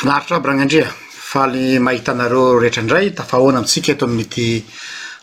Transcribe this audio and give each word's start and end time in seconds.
finaritra 0.00 0.36
aby 0.36 0.46
ragnandria 0.48 0.88
fay 1.32 1.54
mahitanareo 1.78 2.58
reetradray 2.58 3.10
tafahoana 3.14 3.58
atsika 3.60 3.94
toty 4.00 4.64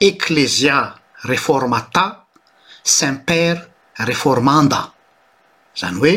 eclésia 0.10 1.00
reforme 1.32 1.80
ta 1.92 2.06
saintpere 2.82 3.60
reforme 4.10 4.50
anda 4.60 4.80
zany 5.80 5.98
hoe 6.02 6.16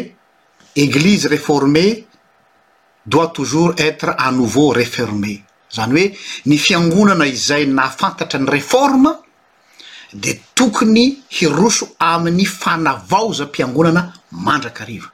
église 0.85 1.25
reformé 1.37 1.87
doit 3.13 3.33
toujours 3.39 3.73
etre 3.89 4.11
à 4.19 4.29
nouveau 4.39 4.69
reformée 4.81 5.39
zany 5.77 5.93
hoe 6.09 6.17
ny 6.49 6.57
fiangonana 6.65 7.27
izay 7.35 7.65
naafantatra 7.79 8.39
ny 8.41 8.49
reforma 8.57 9.13
de 10.25 10.33
tokony 10.59 11.07
hiroso 11.39 11.85
amin'ny 12.13 12.45
fanavaoza 12.63 13.45
mpiangonana 13.49 14.03
mandraka 14.47 14.83
ariva 14.87 15.09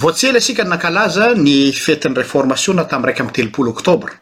voatsy 0.00 0.26
ely 0.30 0.38
asika 0.42 0.64
nakalaza 0.64 1.26
ny 1.44 1.56
fetin'ny 1.84 2.16
réformasio 2.22 2.72
na 2.72 2.84
tam 2.90 3.04
raiky 3.04 3.20
amy 3.22 3.32
telopolo 3.36 3.70
octobre 3.76 4.12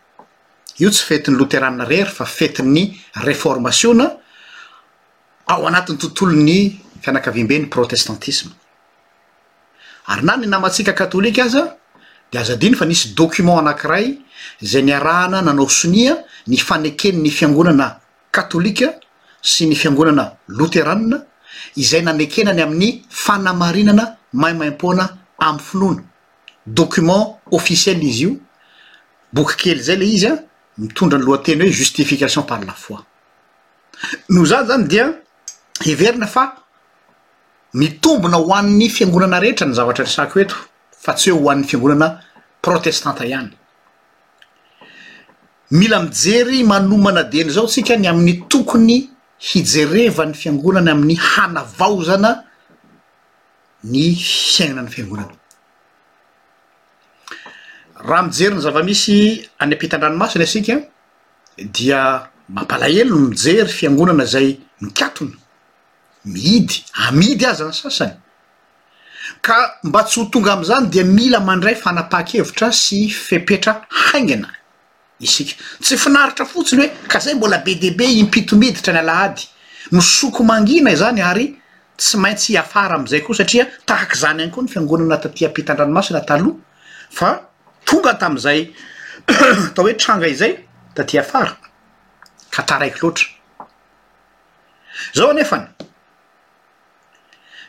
itsy 0.79 1.05
fetin'ny 1.05 1.37
louterana 1.39 1.85
rery 1.85 2.05
fa 2.11 2.25
feti'ny 2.25 2.83
reformationna 3.25 4.07
ao 5.47 5.67
anatin'ny 5.67 5.99
tontolo 5.99 6.33
ny 6.33 6.77
fianakavimbeny 7.03 7.67
protestantisme 7.69 8.51
ary 10.07 10.23
na 10.23 10.37
ny 10.37 10.47
namatsika 10.47 10.93
katôlika 10.93 11.43
aza 11.45 11.63
de 12.33 12.39
azadiny 12.39 12.77
fa 12.77 12.85
nisy 12.85 13.15
document 13.15 13.59
anankiray 13.59 14.19
zay 14.63 14.83
niarahana 14.83 15.43
nanao 15.43 15.69
sonia 15.69 16.17
ny 16.47 16.57
fanekeny 16.57 17.19
ny 17.23 17.31
fiangonana 17.31 18.01
katôlika 18.33 18.95
sy 19.43 19.67
ny 19.67 19.75
fiangonana 19.75 20.33
louteranna 20.49 21.23
izay 21.77 22.03
nanekenany 22.03 22.63
amin'ny 22.63 23.03
fanamarinana 23.11 24.17
maimaim-poana 24.33 25.09
am'y 25.39 25.61
finoana 25.63 26.03
document 26.67 27.39
officiel 27.51 28.03
izy 28.03 28.25
io 28.27 28.37
boky 29.33 29.57
kely 29.57 29.83
zay 29.83 29.97
le 29.97 30.05
izy 30.07 30.27
a 30.27 30.39
mitondra 30.79 31.19
ny 31.19 31.25
loha-teny 31.25 31.63
hoe 31.65 31.73
justification 31.73 32.43
par 32.43 32.61
lafois 32.65 33.05
no 34.31 34.45
zany 34.45 34.69
zany 34.69 34.89
dia 34.89 35.07
heverina 35.85 36.27
fa 36.27 36.55
mitombona 37.75 38.37
ho 38.39 38.53
an'ny 38.55 38.91
fiangonana 38.91 39.41
rehetra 39.41 39.67
ny 39.67 39.75
zavatra 39.75 40.05
resaky 40.05 40.39
oeto 40.43 40.57
fa 41.03 41.15
tsy 41.15 41.31
hoe 41.31 41.43
ho 41.43 41.51
an'ny 41.51 41.65
fiangonana 41.67 42.09
protestante 42.63 43.25
ihany 43.29 43.51
mila 45.71 46.01
mijery 46.03 46.63
manomana 46.65 47.25
deny 47.25 47.51
zao 47.51 47.67
tsika 47.67 47.97
ny 47.97 48.09
amin'ny 48.11 48.45
tokony 48.49 49.09
hijerevan'ny 49.39 50.35
fiangonana 50.35 50.93
amin'ny 50.93 51.17
hana 51.17 51.65
vaozana 51.79 52.35
ny 53.85 54.13
fiaignana 54.15 54.83
ny 54.83 54.91
fiangonana 54.93 55.35
raha 58.05 58.23
mijery 58.23 58.55
ny 58.55 58.61
zava-misy 58.61 59.47
any 59.61 59.73
am-pitan-dranomasina 59.75 60.45
asikan 60.45 60.81
dia 61.73 62.31
mampalahelo 62.49 63.17
ny 63.19 63.29
mijery 63.31 63.67
fiangonana 63.69 64.25
zay 64.27 64.59
mikatona 64.81 65.37
mihidy 66.25 66.85
amidy 67.09 67.47
azy 67.47 67.63
any 67.65 67.73
sasany 67.73 68.15
ka 69.43 69.57
mba 69.85 70.05
tsy 70.05 70.21
ho 70.21 70.27
tonga 70.33 70.53
amzany 70.53 70.87
dia 70.91 71.05
mila 71.05 71.41
mandray 71.41 71.75
fanapaha-kevitra 71.75 72.73
sy 72.73 73.09
fepetra 73.11 73.81
haignina 73.91 74.49
isika 75.21 75.55
tsy 75.81 75.97
finaritra 75.97 76.45
fotsiny 76.47 76.83
hoe 76.83 77.09
ka 77.09 77.21
zay 77.21 77.35
mbola 77.35 77.59
be 77.59 77.75
de 77.77 77.91
be 77.91 78.05
impitomiditra 78.21 78.93
ny 78.93 78.99
alahady 79.05 79.49
misoko 79.93 80.45
mangina 80.45 80.95
zany 80.95 81.21
ary 81.23 81.49
tsy 81.97 82.19
maintsy 82.19 82.53
hiafara 82.53 82.95
am'izay 83.01 83.21
koa 83.25 83.37
satria 83.41 83.67
tahak' 83.89 84.17
zany 84.17 84.43
any 84.43 84.51
koa 84.53 84.63
ny 84.63 84.69
fiangonana 84.69 85.19
taty 85.23 85.47
ampitandranomasina 85.47 86.21
taloha 86.27 86.59
fa 87.11 87.35
tonga 87.87 88.15
tam'izay 88.15 88.67
atao 89.69 89.85
hoe 89.85 89.95
tranga 89.99 90.27
izay 90.27 90.53
da 90.95 91.05
tia 91.07 91.21
afara 91.23 91.53
ka 92.51 92.63
taraiky 92.63 93.01
loatra 93.03 93.27
zao 95.15 95.31
anefany 95.31 95.67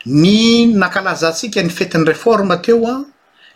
ny 0.05 0.67
nankalazansika 0.75 1.63
ny 1.63 1.69
fetin'ny 1.69 2.05
reforma 2.11 2.57
teo 2.61 2.83
an 2.91 3.05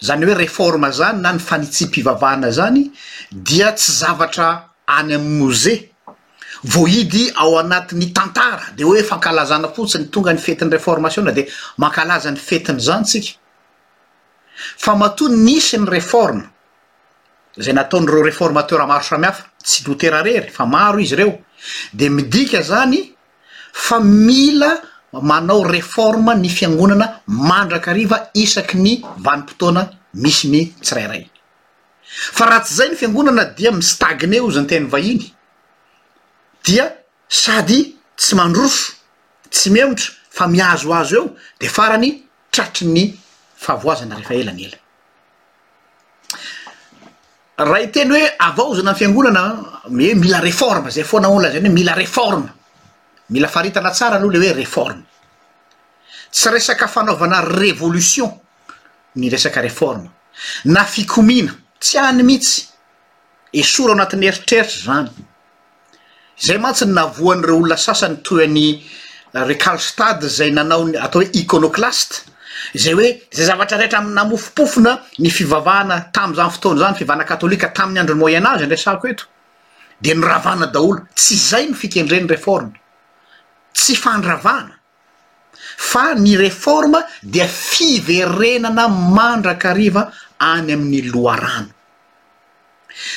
zany 0.07 0.25
hoe 0.25 0.35
reforma 0.37 0.91
zany 0.91 1.21
na 1.21 1.31
ny 1.33 1.39
fanitsimpivavahana 1.39 2.51
zany 2.57 2.91
dia 3.31 3.71
tsy 3.75 3.91
zavatra 4.01 4.47
any 4.97 5.13
am'y 5.17 5.37
mozee 5.41 5.89
voa 6.63 6.89
idy 6.89 7.31
ao 7.35 7.57
anatin'ny 7.59 8.13
tantara 8.13 8.65
de 8.77 8.83
hoe 8.83 9.03
fankalazana 9.11 9.67
fotsiny 9.75 10.05
tonga 10.13 10.33
ny 10.33 10.39
fetin'ny 10.39 10.71
reforma 10.77 11.09
tiona 11.09 11.31
de 11.31 11.47
mankalaza 11.77 12.31
ny 12.31 12.37
fetiny 12.39 12.79
zanytsika 12.79 13.40
fa 14.77 14.95
mato 14.95 15.27
nisyny 15.27 15.85
reforma 15.87 16.49
zay 17.57 17.73
nataony 17.73 18.05
reo 18.11 18.21
reformatera 18.23 18.85
maro 18.87 19.03
samihafa 19.03 19.43
tsy 19.63 19.83
dotera 19.85 20.21
rery 20.21 20.49
fa 20.51 20.65
maro 20.65 20.99
izy 20.99 21.15
reo 21.15 21.41
de 21.93 22.09
midika 22.09 22.61
zany 22.61 23.15
fa 23.73 23.99
mila 23.99 24.81
manao 25.21 25.63
reforma 25.67 26.35
ny 26.35 26.49
fiangonana 26.49 27.21
mandraka 27.27 27.91
ariva 27.91 28.29
isaky 28.33 28.77
ny 28.77 29.01
vanimpotoana 29.17 29.83
misy 30.13 30.47
mi 30.47 30.73
tsirairay 30.83 31.29
fa 32.09 32.45
raha 32.45 32.59
tsy 32.61 32.73
zay 32.75 32.87
ny 32.89 32.95
fiangonana 32.95 33.43
dia 33.45 33.71
mistagne 33.71 34.39
ozy 34.41 34.59
ny 34.61 34.65
teny 34.67 34.87
vahiny 34.89 35.33
dia 36.63 36.95
sady 37.27 37.95
tsy 38.15 38.35
mandroso 38.35 38.93
tsy 39.49 39.69
memotra 39.69 40.11
fa 40.29 40.47
miazoazo 40.47 41.15
eo 41.15 41.35
de 41.59 41.67
farany 41.67 42.23
tratry 42.49 42.87
ny 42.87 43.17
raha 43.67 44.03
iteny 47.83 48.11
hoe 48.13 48.31
avao 48.39 48.69
ozana 48.71 48.91
my 48.91 48.97
fiangonana 48.97 49.41
moe 49.89 50.13
mila 50.15 50.39
reforma 50.41 50.89
zay 50.89 51.03
foanaolla 51.03 51.51
zany 51.51 51.67
hoe 51.69 51.73
mila 51.73 51.93
reforma 51.95 52.51
mila 53.29 53.47
faritana 53.47 53.91
tsara 53.91 54.15
aloha 54.15 54.33
le 54.37 54.47
hoe 54.49 54.53
reforma 54.53 55.03
tsy 56.31 56.49
resaka 56.49 56.87
fanaovana 56.87 57.41
revolition 57.41 58.33
ny 59.15 59.29
resaka 59.29 59.61
reforma 59.61 60.09
na 60.65 60.83
fikomina 60.85 61.53
tsy 61.79 61.97
any 61.97 62.23
mihitsy 62.23 62.63
esora 63.53 63.93
anatin'ny 63.93 64.27
eritreritra 64.27 64.81
zany 64.85 65.09
zay 66.41 66.57
mantsyny 66.57 66.93
navoan'ny 66.93 67.45
reo 67.45 67.55
olona 67.57 67.77
sasany 67.77 68.17
toyan'ny 68.25 68.67
eh, 69.35 69.43
recalstad 69.45 70.21
zay 70.25 70.51
nanaony 70.51 70.97
atao 70.97 71.21
hoe 71.21 71.29
iconoklaste 71.33 72.30
zay 72.73 72.93
hoe 72.93 73.21
zay 73.31 73.45
zavatra 73.45 73.77
rahetra 73.77 73.97
aminamofopofona 74.01 74.93
ny 75.23 75.29
fivavahna 75.37 75.97
tam'izany 76.15 76.51
fotoana 76.55 76.79
zany 76.83 76.97
fivavahana 76.99 77.25
katôlika 77.29 77.69
tamin'ny 77.77 77.99
androny 78.03 78.19
moyen 78.23 78.45
azy 78.51 78.63
andrasako 78.65 79.07
eto 79.11 79.23
de 80.01 80.13
no 80.15 80.27
ravana 80.27 80.67
daholo 80.67 81.01
tsy 81.15 81.33
izay 81.35 81.65
no 81.69 81.75
fikendreny 81.81 82.27
reforma 82.27 82.71
tsy 83.73 83.95
fandravana 83.95 84.77
fa 85.91 86.13
ny 86.15 86.37
reforma 86.37 87.01
dia 87.23 87.47
fiverenana 87.47 88.87
mandrakariva 88.87 90.03
any 90.39 90.73
amin'ny 90.75 91.05
loha 91.13 91.35
rano 91.43 91.71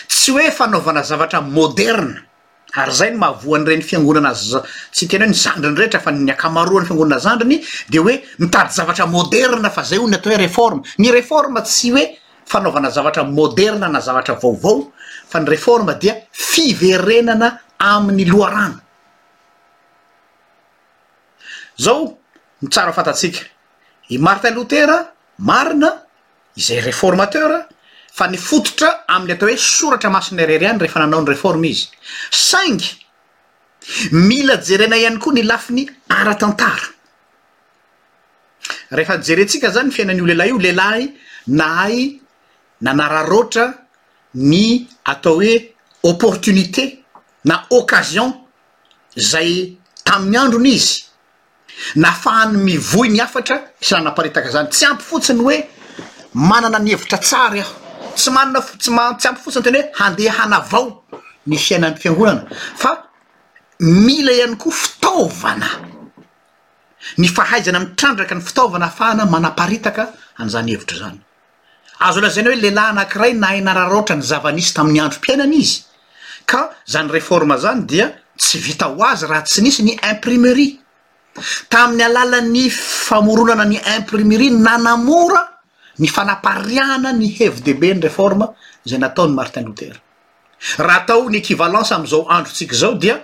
tsy 0.08 0.32
hoe 0.36 0.50
fanaovana 0.50 1.02
zavatra 1.02 1.40
moderna 1.40 2.23
ary 2.80 2.92
zay 2.92 3.10
ny 3.12 3.18
mahavoan'nyireny 3.18 3.82
fiangonana 3.88 4.30
aza 4.36 4.58
ntsika 4.92 5.14
ena 5.16 5.24
hoe 5.26 5.30
ny 5.30 5.34
zandriny 5.44 5.76
rehetra 5.80 6.00
fa 6.04 6.10
ny 6.12 6.30
akamaroany 6.34 6.86
fiangonana 6.88 7.18
zandriny 7.26 7.56
de 7.92 7.98
hoe 8.04 8.14
mitady 8.42 8.70
zavatra 8.78 9.04
moderna 9.14 9.68
fa 9.76 9.82
zay 9.90 9.98
o 9.98 10.06
ny 10.10 10.14
atao 10.18 10.32
hoe 10.32 10.38
reforma 10.44 10.80
ny 11.00 11.08
reforma 11.16 11.60
tsy 11.68 11.88
hoe 11.94 12.04
fanaovana 12.50 12.90
zavatra 12.96 13.22
moderna 13.38 13.86
na 13.94 14.00
zavatra 14.06 14.34
vaovao 14.42 14.78
fa 15.30 15.38
ny 15.40 15.46
reforma 15.54 15.92
dia 16.02 16.14
fiverenana 16.32 17.48
amin'ny 17.78 18.24
loarana 18.32 18.80
zao 21.84 22.18
mytsara 22.62 22.92
fantatsika 22.92 23.40
i 24.10 24.18
martin 24.18 24.54
loutera 24.54 24.98
marina 25.38 25.90
izay 26.56 26.80
reformateur 26.84 27.68
fa 28.16 28.26
ny 28.30 28.38
fototra 28.38 28.90
ami'le 29.16 29.32
atao 29.34 29.48
hoe 29.48 29.56
soratra 29.58 30.10
masony 30.16 30.40
areri 30.44 30.66
any 30.70 30.78
rehefa 30.82 31.00
nanao 31.02 31.20
ny 31.24 31.30
reforma 31.32 31.66
izy 31.74 31.86
saingy 32.48 32.86
mila 34.28 34.54
jerena 34.68 34.96
ihany 35.02 35.18
koa 35.24 35.34
ny 35.36 35.42
lafiny 35.50 35.82
ara-tantara 36.18 36.86
rehefa 38.98 39.16
jerentsika 39.26 39.68
zany 39.74 39.88
y 39.90 39.94
fiainan'io 39.96 40.26
lehlahy 40.30 40.50
io 40.52 40.58
lehilaha 40.66 40.96
i 41.02 41.06
na 41.58 41.66
hay 41.80 41.98
nanara 42.86 43.20
roatra 43.32 43.64
ny 44.52 44.64
atao 45.12 45.34
hoe 45.40 45.56
opportunité 46.10 46.84
na 47.48 47.56
occazion 47.78 48.30
zay 49.30 49.50
tamin'ny 50.06 50.36
androny 50.44 50.72
izy 50.78 51.00
na 52.00 52.08
afahany 52.14 52.58
mivoy 52.68 53.08
ny 53.08 53.20
afatra 53.26 53.58
sy 53.80 53.90
nanamparitaka 53.98 54.48
zany 54.54 54.68
tsy 54.70 54.86
ampy 54.90 55.02
fotsiny 55.10 55.40
hoe 55.46 55.58
manana 56.34 56.78
nihevitra 56.78 57.18
tsara 57.18 57.60
aho 57.62 57.82
tsy 58.14 58.30
manna 58.30 58.60
tsy 58.78 58.90
ma-tsy 58.90 59.28
ampy 59.28 59.40
fotsiny 59.42 59.64
teny 59.64 59.80
hoe 59.80 59.94
handeha 60.00 60.34
hana 60.38 60.56
avao 60.62 60.82
ny 61.50 61.56
fiainanmny 61.66 62.00
fiangonana 62.02 62.42
fa 62.82 62.90
mila 64.06 64.32
ihany 64.38 64.56
koa 64.62 64.72
fitaovana 64.82 65.68
ny 67.18 67.26
fahaizana 67.36 67.78
mitrandraka 67.84 68.34
ny 68.38 68.42
fitaovana 68.48 68.86
afahana 68.92 69.24
manaparitaka 69.34 70.02
anizany 70.40 70.70
hevitra 70.74 70.98
zany 71.02 71.18
azo 72.06 72.18
olazany 72.20 72.48
hoe 72.48 72.58
lehilahy 72.62 72.88
anankiray 72.92 73.32
na 73.34 73.46
hainararaoatra 73.52 74.16
ny 74.18 74.22
zavanisy 74.32 74.72
tamin'ny 74.74 75.00
androm-piainany 75.04 75.58
izy 75.62 75.80
ka 76.46 76.60
zany 76.92 77.10
reforma 77.16 77.56
zany 77.66 77.80
dia 77.92 78.06
tsy 78.36 78.58
vita 78.66 78.86
ho 78.86 79.04
azy 79.10 79.26
raha 79.28 79.42
tsy 79.48 79.60
nisy 79.62 79.82
ny 79.82 79.94
imprimeri 80.12 80.68
tamin'ny 81.70 82.04
alalan'ny 82.10 82.70
famoronana 82.70 83.64
ny 83.64 83.80
imprimeri 83.96 84.50
nanamora 84.50 85.53
ny 86.02 86.08
fanapariana 86.10 87.12
ny 87.14 87.28
heve 87.38 87.62
de 87.64 87.74
be 87.80 87.92
ny 87.94 88.00
reforma 88.02 88.48
zay 88.88 88.98
nataony 88.98 89.34
martin 89.34 89.64
loutera 89.68 89.98
raha 90.86 91.04
atao 91.06 91.28
ny 91.30 91.38
équivalence 91.38 91.92
amizao 91.94 92.26
androtsika 92.28 92.74
zao 92.76 92.94
dia 92.98 93.20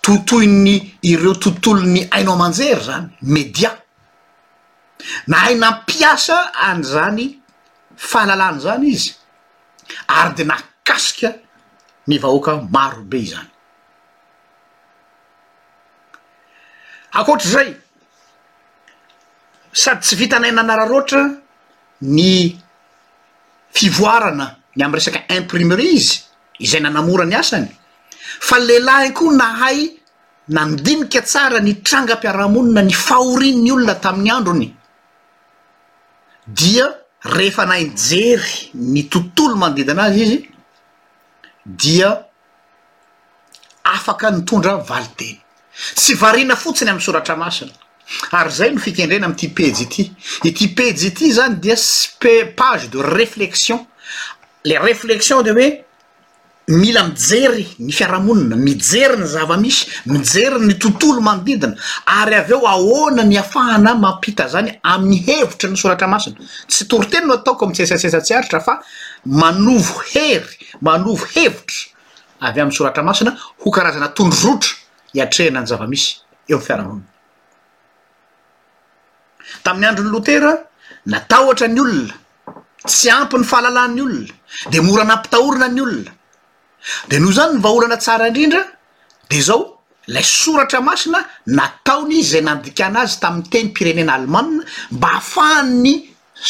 totoy 0.00 0.46
ny 0.46 0.76
ireo 1.10 1.34
tontolo 1.36 1.82
ny 1.84 2.06
ainao 2.10 2.34
amanjery 2.34 2.84
zany 2.84 3.08
media 3.22 3.76
na 5.28 5.36
haina 5.44 5.70
mpiasa 5.70 6.52
anyizany 6.70 7.38
fahalalàna 7.96 8.58
zany 8.60 8.86
izy 8.88 9.12
ary 10.08 10.34
de 10.34 10.44
na 10.44 10.58
kasika 10.84 11.34
ny 12.06 12.18
vahoaka 12.18 12.62
marobe 12.72 13.20
zany 13.30 13.50
akoatr' 17.12 17.48
zay 17.52 17.76
sady 19.72 20.00
tsy 20.00 20.16
vitanay 20.16 20.52
nanara 20.52 20.88
roatra 20.88 21.43
ny 22.02 22.56
fivoarana 23.70 24.56
ny 24.76 24.82
amy 24.84 24.94
resaky 24.94 25.22
imprimerie 25.28 25.92
izy 25.94 26.22
izay 26.58 26.80
nanamora 26.80 27.24
ny 27.24 27.34
asany 27.36 27.68
fa 28.40 28.58
lehilah 28.58 29.04
hin 29.04 29.12
koa 29.14 29.32
na 29.36 29.46
hay 29.64 30.00
nandinika 30.48 31.22
tsara 31.22 31.60
ny 31.60 31.74
trangam-piarahamonina 31.82 32.82
ny 32.82 32.92
fahorin 32.94 33.62
ny 33.62 33.70
olona 33.72 33.94
tamin'ny 33.94 34.30
androny 34.30 34.74
dia 36.46 36.86
rehefa 37.24 37.64
nainjery 37.66 38.70
ny 38.74 39.08
tontolo 39.08 39.56
mandidana 39.56 40.02
azy 40.10 40.22
izy 40.22 40.38
dia 41.64 42.10
afaka 43.84 44.30
nytondra 44.30 44.76
vali 44.82 45.08
teny 45.16 45.38
sy 45.96 46.14
varina 46.18 46.56
fotsiny 46.56 46.90
amy 46.90 47.00
soratra 47.00 47.36
masina 47.36 47.72
ary 48.32 48.50
zay 48.50 48.70
no 48.72 48.80
fitendrena 48.80 49.26
amyti 49.26 49.48
pejy 49.52 49.80
ity 49.86 50.02
itipeje 50.48 51.06
ity 51.08 51.32
zany 51.32 51.56
dia 51.60 51.76
sp 51.78 52.22
page 52.56 52.88
de 52.92 53.00
reflexion 53.02 53.78
le 54.64 54.78
reflexion 54.78 55.42
de 55.44 55.50
hoe 55.50 55.68
mila 56.68 57.02
mijery 57.04 57.66
ny 57.78 57.92
fiarahamonina 57.92 58.56
mijery 58.56 59.16
ny 59.18 59.26
zavamisy 59.26 59.86
mijery 60.06 60.58
ny 60.66 60.74
tontolo 60.78 61.20
manodidina 61.20 61.74
ary 62.06 62.34
avy 62.34 62.52
eo 62.52 62.66
ahoana 62.68 63.22
ny 63.24 63.38
afahana 63.38 63.94
mampita 63.94 64.48
zany 64.48 64.70
am'ny 64.82 65.16
hevitry 65.26 65.70
ny 65.70 65.76
soratra 65.76 66.06
masina 66.08 66.36
tsy 66.68 66.84
toroteny 66.88 67.26
no 67.26 67.34
ataoko 67.40 67.66
mi 67.66 67.72
tsyesatssatsy 67.74 68.34
aritra 68.34 68.60
fa 68.60 68.80
manovo 69.24 70.00
hery 70.12 70.56
manovo 70.82 71.24
hevitra 71.36 71.80
avy 72.40 72.60
am'y 72.60 72.72
soratra 72.72 73.02
masina 73.02 73.36
ho 73.62 73.70
karazana 73.70 74.08
tondrorotra 74.08 74.70
hiatrehina 75.12 75.60
ny 75.60 75.66
zavamisy 75.66 76.14
eo 76.48 76.60
fiaramonina 76.60 77.13
tamin'ny 79.64 79.88
androny 79.90 80.10
lotera 80.14 80.52
natahotra 81.12 81.68
ny 81.74 81.80
olona 81.80 82.56
tsy 82.90 83.10
ampy 83.18 83.40
ny 83.40 83.46
fahalalàny 83.52 84.02
olona 84.04 84.70
de 84.72 84.78
moran 84.88 85.10
ampitahorina 85.16 85.68
ny 85.76 85.80
olona 85.88 86.12
de 87.10 87.16
noho 87.22 87.32
zany 87.38 87.52
ny 87.56 87.62
vaholana 87.64 87.96
tsara 88.04 88.26
indrindra 88.30 88.62
de 89.30 89.40
zao 89.48 89.60
lay 90.14 90.22
soratra 90.22 90.80
masina 90.88 91.18
nataony 91.58 92.16
izy 92.20 92.30
zay 92.36 92.42
nandikana 92.48 92.98
azy 93.06 93.16
tamin'ny 93.22 93.48
teny 93.52 93.68
pirenena 93.78 94.12
allemana 94.18 94.60
mba 94.96 95.08
ahafahan 95.12 95.68
ny 95.84 95.94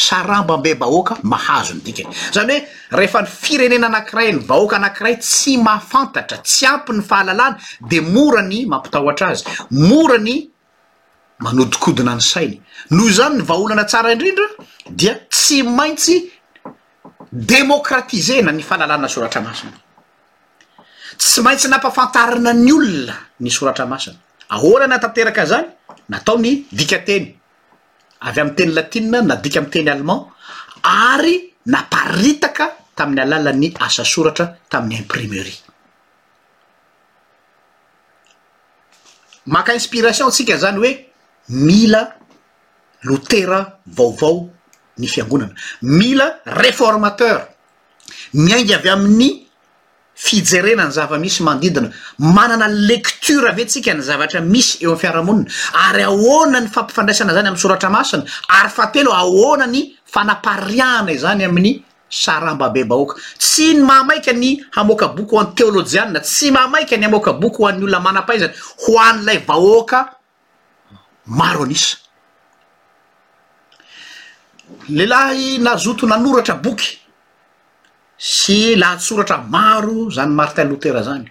saramba 0.07 0.57
mbe 0.59 0.71
bahoaka 0.83 1.13
mahazo 1.31 1.73
ny 1.75 1.81
tikany 1.87 2.09
zany 2.35 2.53
hoe 2.57 2.61
rehefa 2.99 3.19
nny 3.23 3.31
firenena 3.43 3.87
anankiray 3.93 4.29
ny 4.33 4.39
bahoka 4.51 4.75
anankiray 4.81 5.15
tsy 5.23 5.53
mahafantatra 5.67 6.37
tsy 6.47 6.63
ampy 6.73 6.91
ny 6.97 7.03
fahalalàna 7.11 7.55
de 7.91 7.99
mora 8.13 8.41
ny 8.51 8.65
mampitahoatra 8.71 9.25
azy 9.37 9.43
morany 9.89 10.35
manodikodina 11.39 12.15
ny 12.15 12.21
sainy 12.23 12.59
noho 12.91 13.09
zany 13.11 13.37
ny 13.39 13.43
vaaholana 13.43 13.85
tsara 13.85 14.11
indrindra 14.15 14.45
dia 14.89 15.15
tsy 15.29 15.63
maintsy 15.63 16.31
demokratise 17.31 18.39
na 18.43 18.51
ny 18.55 18.63
fahalalàna 18.63 19.07
soratra 19.11 19.41
masiny 19.43 19.73
tsy 21.17 21.41
maintsy 21.43 21.67
nampahafantarana 21.67 22.53
ny 22.53 22.71
olona 22.71 23.13
ny 23.39 23.49
soratra 23.51 23.85
masina 23.85 24.15
aholana 24.49 24.97
tanteraka 24.99 25.45
zany 25.45 25.67
natao 26.09 26.37
ny 26.39 26.63
dikateny 26.71 27.33
avy 28.27 28.39
ami'ny 28.41 28.55
teny 28.55 28.71
latina 28.71 29.19
na 29.21 29.35
dika 29.35 29.59
aminy 29.59 29.71
teny 29.73 29.89
allemand 29.91 30.31
ary 30.87 31.51
naparitaka 31.67 32.65
tamin'ny 32.97 33.21
alalan'ny 33.27 33.69
asa 33.85 34.03
soratra 34.07 34.55
tamin'ny 34.71 34.97
imprimeri 35.03 35.55
maka 39.51 39.73
inspiration 39.75 40.27
ntsika 40.31 40.55
zany 40.63 40.79
hoe 40.81 40.91
mila 41.49 42.11
lotera 43.03 43.79
vaovao 43.87 44.49
ny 44.97 45.07
fiangonana 45.07 45.53
mila 45.83 46.29
reformateur 46.45 47.41
miainga 48.33 48.75
avy 48.79 48.89
amin'ny 48.89 49.31
fijerena 50.15 50.85
ny 50.87 50.91
zava 50.91 51.17
misy 51.19 51.43
mandidina 51.43 51.89
manana 52.17 52.67
lektura 52.67 53.51
aventsika 53.51 53.93
ny 53.93 54.01
zavatra 54.01 54.41
misy 54.41 54.83
eo 54.83 54.91
am'y 54.91 54.99
fiarahamonina 55.01 55.49
ary 55.89 56.03
ahona 56.03 56.59
ny 56.61 56.67
fampifandraisana 56.67 57.33
zany 57.33 57.47
am'ny 57.47 57.59
soratra 57.61 57.89
masina 57.89 58.23
ary 58.59 58.69
fa 58.69 58.87
telo 58.87 59.11
aoana 59.13 59.67
ny 59.67 59.93
fanapariana 60.11 61.11
izany 61.11 61.43
amin'ny 61.45 61.83
sarambabe 62.09 62.83
baoaka 62.87 63.21
tsy 63.37 63.73
ny 63.75 63.81
mamaika 63.85 64.33
ny 64.33 64.63
hamoaka 64.71 65.07
boka 65.07 65.35
ho 65.35 65.39
an'ny 65.39 65.55
teolojianna 65.55 66.19
tsy 66.19 66.51
mamaika 66.51 66.97
ny 66.97 67.05
hamoka 67.05 67.33
boka 67.33 67.57
ho 67.57 67.67
an'ny 67.67 67.83
olona 67.83 67.99
manapaizany 67.99 68.53
ho 68.87 68.97
an'lay 68.99 69.37
vahoaka 69.47 70.14
maro 71.27 71.63
anisa 71.65 71.97
lehilahy 74.89 75.59
nazoto 75.59 76.05
nanoratra 76.07 76.55
boky 76.55 76.99
sy 78.17 78.75
lahatsoratra 78.77 79.37
maro 79.49 80.09
zany 80.11 80.31
martin 80.35 80.67
loutera 80.69 81.01
zany 81.03 81.29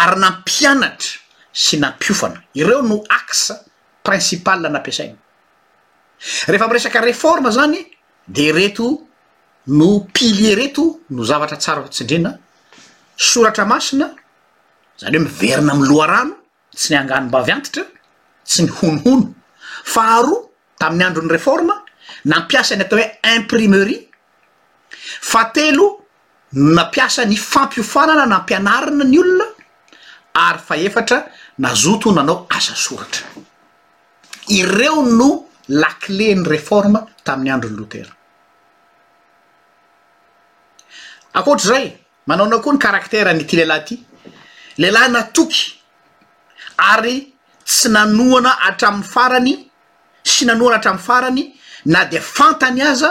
ary 0.00 0.20
nampianatra 0.20 1.10
sy 1.52 1.76
nampiofana 1.78 2.42
ireo 2.54 2.82
no 2.82 3.02
axe 3.20 3.52
principale 4.02 4.68
nampiasainy 4.68 5.16
rehfa 6.48 6.68
mresaka 6.68 7.00
reforma 7.00 7.50
zany 7.50 7.78
de 8.28 8.52
reto 8.52 8.86
no 9.66 9.88
pilier 10.12 10.56
reto 10.56 10.84
no 11.10 11.24
zavatra 11.24 11.56
tsara 11.56 11.82
fa 11.82 11.88
tsindrina 11.88 12.36
soratra 13.16 13.64
masina 13.64 14.06
zany 15.00 15.16
hoe 15.16 15.24
miverina 15.24 15.72
ami 15.72 15.86
loharano 15.88 16.34
tsy 16.76 16.92
ny 16.92 16.96
anganomba 17.00 17.42
vyantitra 17.48 17.84
tsy 18.44 18.62
ny 18.62 18.70
honohono 18.80 19.32
fa 19.84 20.16
aroa 20.18 20.48
tamin'ny 20.76 21.04
androny 21.04 21.28
reforma 21.28 21.82
nampiasa 22.24 22.76
ny 22.76 22.82
atao 22.82 22.98
hoe 22.98 23.34
imprimerie 23.34 24.08
fa 25.20 25.44
telo 25.50 26.06
nampiasa 26.50 27.24
ny 27.24 27.36
fampiofanana 27.36 28.26
nampianarana 28.26 29.04
ny 29.04 29.18
olona 29.18 29.46
ary 30.32 30.58
faefatra 30.58 31.26
nazoto 31.58 32.12
nanao 32.12 32.46
asa 32.50 32.74
soratra 32.74 33.26
ireo 34.46 35.02
no 35.02 35.46
lacle 35.68 36.34
ny 36.34 36.44
reforma 36.46 37.06
tamin'ny 37.24 37.50
androny 37.50 37.76
lotera 37.76 38.12
akoatr' 41.34 41.64
zay 41.66 41.98
manao 42.26 42.46
nao 42.48 42.60
koa 42.60 42.72
ny 42.74 42.78
karaktera 42.78 43.32
nyty 43.32 43.56
lehilahy 43.56 43.84
ty 43.84 44.04
lehilahy 44.78 45.10
natoky 45.10 45.64
ary 46.92 47.31
sy 47.78 47.88
nanoana 47.96 48.52
atramin'y 48.68 49.04
farany 49.14 49.52
sy 50.32 50.42
nanoana 50.48 50.76
atrami'ny 50.80 51.00
farany 51.08 51.44
na 51.92 52.00
de 52.12 52.18
fantany 52.34 52.80
aza 52.92 53.10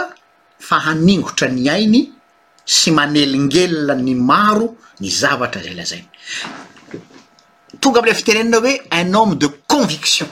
fa 0.68 0.76
haningotra 0.86 1.48
ny 1.56 1.64
ainy 1.78 2.02
sy 2.76 2.88
manelingelina 2.98 3.94
ny 4.06 4.12
maro 4.30 4.68
ny 5.00 5.08
zavatra 5.20 5.60
zay 5.66 5.74
lazaiy 5.78 6.04
tonga 7.80 7.98
amle 8.00 8.14
fiterenina 8.20 8.58
hoe 8.64 8.74
un 9.00 9.12
omme 9.20 9.34
de 9.42 9.48
conviction 9.72 10.28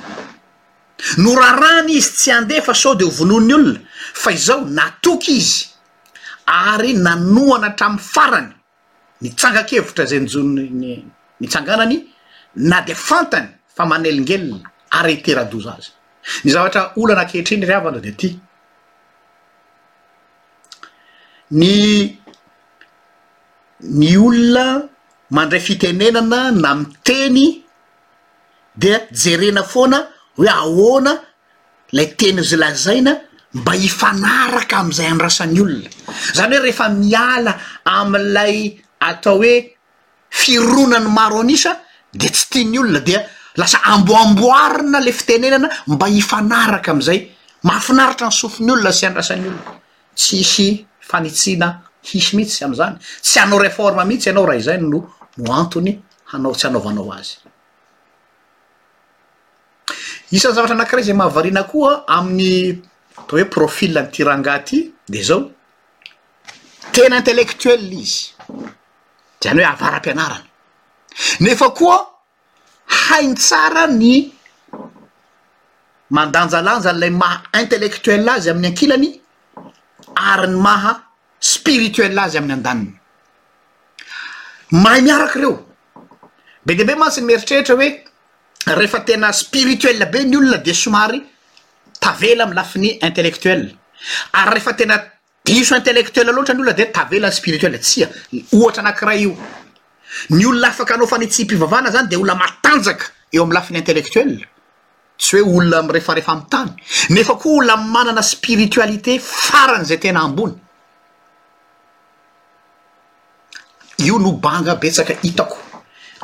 no 1.25 1.31
raha 1.41 1.57
rany 1.63 1.93
izy 1.99 2.13
tsy 2.19 2.31
andefa 2.39 2.73
so 2.83 2.91
de 2.99 3.05
ho 3.07 3.11
vonony 3.19 3.53
olona 3.57 3.81
fa 4.23 4.31
izao 4.37 4.61
natoky 4.79 5.35
izy 5.43 5.59
ary 6.67 6.93
nanohana 7.07 7.67
hatrami'y 7.73 8.05
farany 8.15 8.53
mitsangakevitra 9.23 10.05
zay 10.11 10.19
nyjoonyy 10.25 10.97
mitsanganany 11.41 11.99
na 12.71 12.79
de 12.89 12.95
fantany 12.95 13.49
manelingelina 13.87 14.59
aretera 14.91 15.45
do 15.45 15.61
zazy 15.61 15.91
ny 16.45 16.53
zavatra 16.53 16.93
olanakehitreny 16.97 17.65
ry 17.67 17.75
avanda 17.75 18.01
de 18.01 18.13
ty 18.17 18.31
ny 21.51 22.19
ny 23.81 24.13
olona 24.19 24.83
mandray 25.31 25.61
fitenenana 25.61 26.51
na 26.53 26.75
miteny 26.75 27.65
dia 28.77 29.01
jerena 29.11 29.63
foana 29.63 29.99
hoe 30.37 30.49
ahoana 30.49 31.13
lay 31.93 32.07
teny 32.17 32.43
zy 32.43 32.57
lazaina 32.57 33.15
mba 33.55 33.73
hifanaraka 33.73 34.77
am'izay 34.79 35.07
andrasan'ny 35.11 35.61
olona 35.61 35.91
zany 36.35 36.57
hoe 36.57 36.63
rehefa 36.67 36.89
miala 36.89 37.57
am'lay 37.85 38.77
atao 39.09 39.37
hoe 39.37 39.77
fironany 40.31 41.09
maro 41.09 41.41
anisa 41.41 41.81
de 42.13 42.29
tsy 42.29 42.47
tia 42.51 42.65
ny 42.69 42.79
olona 42.79 43.01
dea 43.01 43.23
lasa 43.61 43.79
amboamboarina 43.93 44.99
le 45.05 45.13
fitenenana 45.13 45.69
mba 45.93 46.07
hifanaraka 46.17 46.89
am'izay 46.95 47.21
mahafinaritra 47.69 48.27
ny 48.31 48.33
sofiny 48.43 48.71
olona 48.75 48.93
sy 48.99 49.05
andrasany 49.09 49.43
olona 49.51 49.73
tsisy 50.21 50.69
fanitsiana 51.11 51.69
hisy 52.09 52.33
mitsy 52.39 52.55
sy 52.61 52.65
am'izany 52.67 52.95
tsy 53.27 53.39
anao 53.45 53.61
reforma 53.67 54.03
mihitsy 54.09 54.29
ianao 54.31 54.47
raha 54.49 54.61
izany 54.63 54.85
no 54.93 54.99
no 55.45 55.51
antony 55.61 55.93
hanao 56.33 56.55
tsy 56.59 56.65
anaovanao 56.69 57.07
azy 57.19 57.35
isan'ny 60.37 60.55
zavatra 60.57 60.75
anakiray 60.79 61.05
zay 61.07 61.17
mahavarina 61.21 61.63
koa 61.73 61.93
amin'ny 62.09 62.79
atao 63.19 63.35
hoe 63.39 63.45
profil 63.55 63.93
ny 63.99 64.07
tirangaaty 64.15 64.79
de 65.13 65.21
zao 65.29 65.41
tena 66.95 67.17
intellectuela 67.21 67.93
izy 68.03 68.23
za 69.43 69.47
any 69.53 69.61
hoe 69.61 69.69
avaram-pianarana 69.73 70.45
nefa 71.45 71.69
koa 71.79 71.99
hainy 72.99 73.35
tsara 73.35 73.85
ny 74.01 74.15
mandanjalanjan 76.17 76.97
lay 77.03 77.11
maha 77.23 77.37
intellectuell 77.61 78.29
azy 78.35 78.49
amin'ny 78.51 78.69
ankilany 78.71 79.07
ary 80.33 80.47
ny 80.53 80.59
maha 80.69 80.93
spirituel 81.53 82.19
azy 82.25 82.37
ami'ny 82.41 82.55
andaniny 82.59 82.91
mahay 84.85 85.03
miaraky 85.07 85.37
ireo 85.39 85.55
be 86.65 86.73
deibe 86.79 86.95
mantsy 87.03 87.21
ny 87.21 87.27
mieritrehetra 87.31 87.75
hoe 87.81 87.89
rehefa 88.79 89.01
tena 89.09 89.29
spirituel 89.43 90.03
be 90.13 90.21
ny 90.25 90.37
olona 90.41 90.59
de 90.67 90.73
somary 90.83 91.21
tavela 92.03 92.43
am 92.47 92.53
lafiny 92.59 92.91
intellectuell 93.07 93.65
ary 94.41 94.51
rehefa 94.55 94.73
tena 94.79 94.97
diso 95.47 95.75
intellectuell 95.81 96.29
loatra 96.35 96.53
ny 96.55 96.61
olona 96.63 96.77
de 96.81 96.85
tavela 96.97 97.29
spirituell 97.39 97.77
tsya 97.89 98.07
ohatra 98.57 98.81
anakiray 98.83 99.21
io 99.25 99.33
ny 100.31 100.47
olona 100.47 100.69
afaka 100.75 100.95
anaofa 100.95 101.19
nytsi 101.19 101.45
mpivavana 101.45 101.91
zany 101.95 102.09
de 102.11 102.17
olona 102.17 102.35
matanjaka 102.35 103.05
eo 103.33 103.43
amy 103.45 103.55
lafiny 103.55 103.79
intellectuel 103.79 104.45
tsy 105.19 105.37
hoe 105.41 105.57
olona 105.59 105.83
m 105.83 105.89
refarehefa 105.91 106.33
am 106.33 106.43
tany 106.51 106.71
nefa 107.11 107.35
koa 107.35 107.59
olona 107.59 107.77
manana 107.77 108.23
spiritualité 108.23 109.19
farany 109.23 109.85
zay 109.85 109.99
tena 109.99 110.21
ambony 110.21 110.55
io 114.07 114.19
no 114.19 114.33
banga 114.33 114.75
betsaka 114.75 115.15
itako 115.23 115.59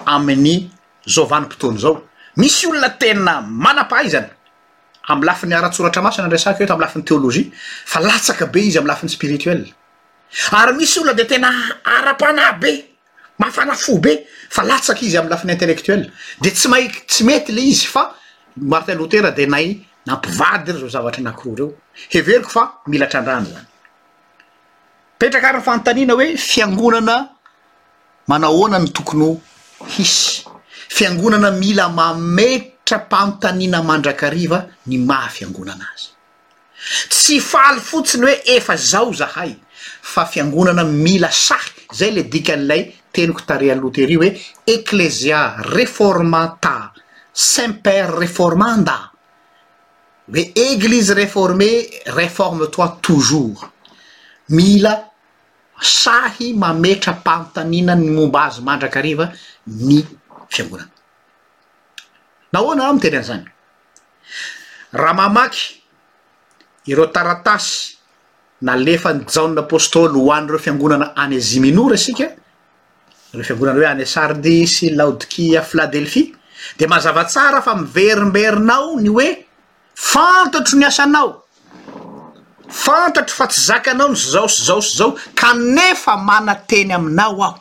amin'ny 0.06 0.70
zovanympotony 1.06 1.78
zao 1.78 2.02
misy 2.36 2.66
olona 2.66 2.88
tena 2.90 3.40
manapahaizany 3.40 4.26
amy 5.08 5.24
lafiny 5.26 5.54
aratsoratra 5.54 6.02
masina 6.02 6.24
anresaka 6.26 6.58
eoe 6.60 6.68
tamy 6.68 6.80
lafin'ny 6.80 7.04
téolojia 7.06 7.50
fa 7.84 8.00
latsaka 8.00 8.46
be 8.46 8.60
izy 8.66 8.78
amy 8.78 8.88
lafin'ny 8.88 9.12
spirituel 9.14 9.64
ary 10.52 10.72
misy 10.76 10.98
olona 10.98 11.14
de 11.14 11.24
tenaara-panabe 11.24 12.95
mahafanafo 13.38 13.98
be 13.98 14.26
fa 14.48 14.62
latsaky 14.62 15.06
izy 15.06 15.18
amy 15.18 15.28
lafiny 15.30 15.52
intellectuel 15.56 16.10
de 16.42 16.50
tsy 16.50 16.68
maiky 16.72 17.00
tsy 17.06 17.24
mety 17.24 17.52
le 17.52 17.60
izy 17.62 17.86
fa 17.86 18.14
martellotera 18.56 19.30
de 19.30 19.46
nay 19.46 19.80
nampivady 20.06 20.72
ry 20.72 20.80
ro 20.80 20.88
zavatra 20.88 21.22
nakiro 21.22 21.54
reo 21.56 21.72
heveriko 22.10 22.48
fa 22.48 22.62
mila 22.86 23.06
trandrana 23.06 23.46
zany 23.48 23.66
petraka 25.18 25.48
ary 25.48 25.58
ny 25.58 25.64
fanotanina 25.68 26.12
hoe 26.14 26.36
fiangonana 26.36 27.16
manahoana 28.26 28.78
ny 28.78 28.90
tokony 28.92 29.24
o 29.26 29.38
hisy 29.86 30.44
fiangonana 30.88 31.50
mila 31.50 31.88
mametra 31.88 32.98
mpamotanina 32.98 33.82
mandraka 33.82 34.30
riva 34.30 34.64
ny 34.86 34.98
maha 34.98 35.28
fiangonana 35.28 35.84
azy 35.94 36.08
tsy 37.08 37.40
faly 37.40 37.80
fotsiny 37.80 38.26
hoe 38.26 38.36
efa 38.56 38.76
zao 38.76 39.12
zahay 39.12 39.56
fa 40.02 40.24
fiangonana 40.26 40.84
mila 40.84 41.30
sahy 41.32 41.70
zay 41.92 42.10
le 42.10 42.22
dikan'lay 42.24 42.92
teniko 43.16 43.40
tarea 43.48 43.74
louteri 43.80 44.14
hoe 44.20 44.30
éclésia 44.68 45.38
reforma 45.74 46.42
ta 46.60 46.92
simtpere 47.32 48.12
reformenda 48.18 48.96
hoe 50.28 50.44
église 50.66 51.12
reformée 51.14 51.76
reforme 52.20 52.68
toi 52.74 52.90
toujours 53.00 53.64
mila 54.56 54.94
sahy 55.80 56.52
mametra 56.60 57.14
pantamina 57.24 57.94
ny 57.94 58.10
momba 58.16 58.44
azy 58.50 58.60
mandraka 58.68 58.98
ariva 59.00 59.30
ny 59.86 59.96
fiangonana 60.50 60.92
na 62.52 62.58
hoana 62.60 62.88
ah 62.88 62.92
mi 62.92 63.00
tere 63.00 63.16
anaizany 63.16 63.44
raha 64.92 65.14
mamaky 65.22 65.62
ireo 66.92 67.08
taratasy 67.16 67.96
nalefa 68.60 69.12
ny 69.16 69.24
jaonnyapostoly 69.28 70.20
ho 70.20 70.32
an' 70.36 70.48
reo 70.50 70.58
fiangonana 70.58 71.12
anesi 71.16 71.60
minora 71.60 71.96
sika 71.96 72.28
re 73.34 73.42
fiangonana 73.44 73.78
hoe 73.78 73.86
ane 73.88 74.04
sardisy 74.04 74.90
laodikia 74.94 75.62
hiladelphie 75.62 76.32
de 76.78 76.86
mazava 76.86 77.24
tsara 77.24 77.62
fa 77.62 77.74
miverimberinao 77.74 79.00
ny 79.00 79.08
hoe 79.08 79.46
fantatro 79.94 80.78
nyasanao 80.78 81.42
fantatro 82.68 83.34
fa 83.36 83.46
tsyzakanao 83.46 84.08
ny 84.08 84.16
szaosizao 84.16 84.82
sy 84.82 84.96
zao 84.96 85.16
ka 85.34 85.54
nefa 85.54 86.16
manan 86.16 86.60
teny 86.68 86.92
aminao 86.92 87.40
aho 87.42 87.58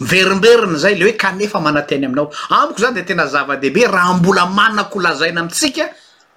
miverimberiny 0.00 0.76
zay 0.78 0.94
le 0.94 1.04
hoe 1.04 1.16
ka 1.16 1.32
nefa 1.32 1.60
manateny 1.60 2.04
aminao 2.06 2.30
amiko 2.50 2.78
zany 2.80 2.94
de 2.94 3.02
tena 3.02 3.26
zava-dehibe 3.26 3.86
raha 3.90 4.14
mbola 4.14 4.46
manako 4.46 5.00
hlazaina 5.00 5.40
amitsika 5.40 5.88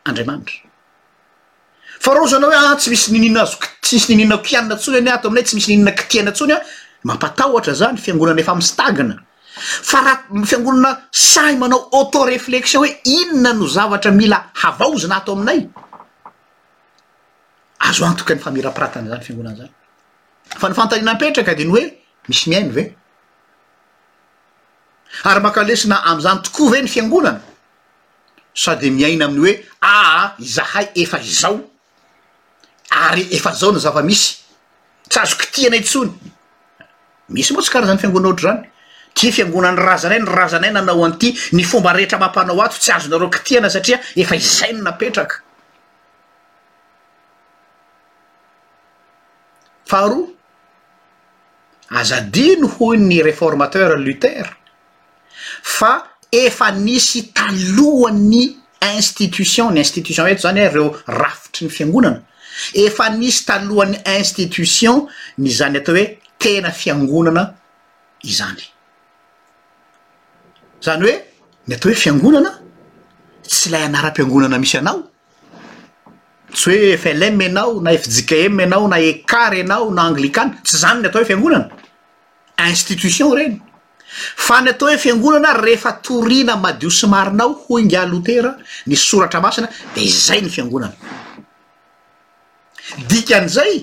andriamanitra 0.06 0.60
fah 2.00 2.14
roo 2.16 2.28
zanao 2.28 2.50
hoe 2.50 2.68
atsy 2.74 2.88
ah, 2.88 2.92
misy 2.92 3.12
nininazotsymisy 3.12 4.16
ninina 4.16 4.38
kianina 4.38 4.76
ntsony 4.76 4.98
any 4.98 5.10
ato 5.12 5.28
aminay 5.28 5.44
tsy 5.44 5.56
misy 5.56 5.68
ninina 5.72 5.92
kitihana 5.92 6.32
ntsony 6.32 6.54
a 6.54 6.60
mampatahotra 7.03 7.74
zany 7.74 7.98
fiangonana 7.98 8.41
efa 8.41 8.55
misitagana 8.55 9.15
fa 9.58 10.01
raha 10.01 10.46
fiangonana 10.46 11.01
say 11.12 11.55
manao 11.63 11.89
auto 11.93 12.25
reflexion 12.25 12.84
hoe 12.86 12.91
inona 13.17 13.53
no 13.53 13.65
zavatra 13.77 14.12
mila 14.12 14.39
havaozyna 14.62 15.15
ato 15.17 15.31
aminay 15.36 15.60
azo 17.89 18.05
antoka 18.10 18.34
any 18.34 18.41
famirampiratana 18.46 19.08
zany 19.12 19.24
fiangonana 19.27 19.58
zany 19.60 19.74
fa 20.62 20.70
ny 20.70 20.74
fantanina 20.79 21.13
mpetraka 21.13 21.55
de 21.58 21.63
ny 21.65 21.72
hoe 21.72 21.84
misy 22.27 22.50
miaino 22.50 22.72
ve 22.74 22.96
ary 25.24 25.41
mahankalesina 25.41 25.96
am'zany 26.12 26.39
tokoave 26.46 26.81
ny 26.84 26.88
fiangonana 26.88 27.39
sady 28.53 28.91
miaina 28.91 29.25
amin'ny 29.25 29.46
hoe 29.48 29.65
aa 29.81 30.34
izahay 30.39 30.88
efa 30.96 31.17
izao 31.20 31.60
ary 32.91 33.27
efa 33.31 33.51
zao 33.53 33.72
no 33.72 33.79
zava-misy 33.79 34.38
tsy 35.10 35.20
azokitiana 35.20 35.77
ntsony 35.79 36.12
misy 37.32 37.54
moa 37.54 37.64
tsy 37.64 37.72
karazan'ny 37.72 38.00
fiangonana 38.00 38.32
oatra 38.34 38.46
zany 38.46 38.64
ti 39.14 39.32
fiangonan'ny 39.32 39.82
razanay 39.88 40.20
ny 40.22 40.28
razanay 40.28 40.72
nanao 40.72 41.04
an'ity 41.06 41.30
ny 41.56 41.64
fomba 41.64 41.92
rehetra 41.96 42.20
mampanao 42.20 42.62
ato 42.66 42.78
tsy 42.80 42.92
azonareo 42.96 43.30
kitihana 43.30 43.70
satria 43.70 44.00
efa 44.16 44.36
izai 44.36 44.74
no 44.74 44.84
napetraka 44.84 45.36
faharoa 49.86 50.28
azadi 52.02 52.48
no 52.62 52.68
hoy 52.80 52.98
ny 52.98 53.22
reformateur 53.24 53.98
lutere 53.98 54.50
fa 55.62 55.92
efa 56.32 56.72
nisy 56.72 57.32
talohany 57.34 58.58
institution 58.96 59.74
ny 59.74 59.80
institution 59.80 60.28
eto 60.28 60.42
zany 60.48 60.60
e 60.60 60.70
reo 60.70 60.94
rafitry 61.08 61.66
ny 61.68 61.74
fiangonana 61.78 62.24
efa 62.86 63.10
nisy 63.10 63.46
talohan'ny 63.46 63.98
institution 64.20 65.08
ny 65.38 65.50
zany 65.52 65.78
atao 65.82 65.96
hoe 65.96 66.21
tena 66.42 66.72
fiangonana 66.82 67.44
izany 68.32 68.64
zany 70.86 71.02
hoe 71.06 71.16
ny 71.68 71.74
atao 71.76 71.88
hoe 71.92 72.00
fiangonana 72.04 72.52
tsy 73.52 73.66
lay 73.74 73.84
anaram-piangonana 73.90 74.58
misy 74.64 74.76
anao 74.82 75.00
tsy 76.58 76.68
hoe 76.84 76.96
flm 77.04 77.38
anao 77.50 77.72
na 77.86 77.92
fzikm 78.04 78.56
anao 78.66 78.84
na 78.94 78.98
écart 79.12 79.54
e 79.58 79.60
anao 79.66 79.86
na 79.98 80.02
anglikan 80.10 80.50
tsy 80.66 80.76
zany 80.84 80.98
ny 81.02 81.06
atao 81.10 81.20
hoe 81.22 81.30
fiangonana 81.32 81.66
institution 82.74 83.30
reny 83.40 83.56
fa 84.48 84.58
ny 84.64 84.68
atao 84.74 84.88
hoe 84.92 84.98
fiangonana 85.06 85.50
rehefa 85.66 85.92
torina 86.06 86.54
madio 86.66 86.90
symarinao 87.00 87.52
ho 87.64 87.72
ingalotera 87.86 88.52
ny 88.90 88.94
soratra 89.08 89.40
masina 89.46 89.68
de 89.94 90.00
izay 90.10 90.40
ny 90.44 90.50
fiangonana 90.58 90.96
dikan'zay 93.10 93.74